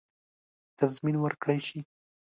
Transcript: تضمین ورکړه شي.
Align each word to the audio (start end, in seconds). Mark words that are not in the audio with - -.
تضمین 0.77 1.15
ورکړه 1.19 1.55
شي. 1.65 1.79